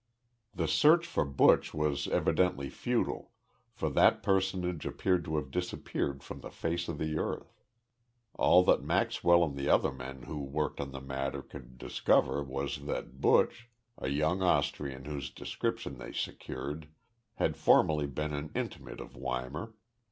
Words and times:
The 0.55 0.67
search 0.67 1.05
for 1.05 1.25
Buch 1.25 1.75
was 1.75 2.07
evidently 2.07 2.71
futile, 2.71 3.29
for 3.71 3.87
that 3.91 4.23
personage 4.23 4.83
appeared 4.83 5.23
to 5.25 5.35
have 5.35 5.51
disappeared 5.51 6.23
from 6.23 6.41
the 6.41 6.49
face 6.49 6.87
of 6.87 6.97
the 6.97 7.19
earth. 7.19 7.53
All 8.33 8.63
that 8.63 8.81
Maxwell 8.81 9.43
and 9.43 9.55
the 9.55 9.69
other 9.69 9.91
men 9.91 10.23
who 10.23 10.43
worked 10.43 10.81
on 10.81 10.89
the 10.91 11.01
matter 11.01 11.43
could 11.43 11.77
discover 11.77 12.41
was 12.43 12.85
that 12.87 13.21
Buch 13.21 13.69
a 13.99 14.07
young 14.07 14.41
Austrian 14.41 15.05
whose 15.05 15.29
description 15.29 15.99
they 15.99 16.13
secured 16.13 16.87
had 17.35 17.55
formerly 17.55 18.07
been 18.07 18.33
an 18.33 18.49
intimate 18.55 18.99
of 19.01 19.11
Weimar. 19.13 19.75